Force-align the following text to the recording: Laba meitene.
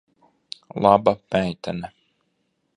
Laba 0.81 1.11
meitene. 1.29 1.87